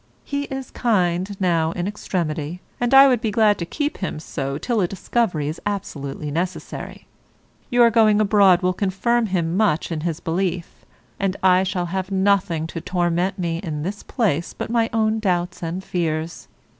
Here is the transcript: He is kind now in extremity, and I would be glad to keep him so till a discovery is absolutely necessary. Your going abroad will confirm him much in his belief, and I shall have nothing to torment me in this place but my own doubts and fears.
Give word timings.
He 0.23 0.45
is 0.45 0.71
kind 0.71 1.39
now 1.39 1.73
in 1.73 1.87
extremity, 1.87 2.59
and 2.79 2.91
I 2.91 3.07
would 3.07 3.21
be 3.21 3.29
glad 3.29 3.59
to 3.59 3.67
keep 3.67 3.97
him 3.99 4.19
so 4.19 4.57
till 4.57 4.81
a 4.81 4.87
discovery 4.87 5.47
is 5.47 5.61
absolutely 5.63 6.31
necessary. 6.31 7.05
Your 7.69 7.91
going 7.91 8.19
abroad 8.19 8.63
will 8.63 8.73
confirm 8.73 9.27
him 9.27 9.55
much 9.55 9.91
in 9.91 10.01
his 10.01 10.19
belief, 10.19 10.85
and 11.19 11.37
I 11.43 11.61
shall 11.61 11.85
have 11.93 12.09
nothing 12.09 12.65
to 12.65 12.81
torment 12.81 13.37
me 13.37 13.59
in 13.59 13.83
this 13.83 14.01
place 14.01 14.53
but 14.55 14.71
my 14.71 14.89
own 14.91 15.19
doubts 15.19 15.61
and 15.61 15.83
fears. 15.83 16.47